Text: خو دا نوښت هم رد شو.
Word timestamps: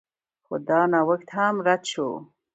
خو 0.45 0.55
دا 0.67 0.79
نوښت 0.91 1.29
هم 1.37 1.55
رد 1.67 1.81
شو. 1.91 2.07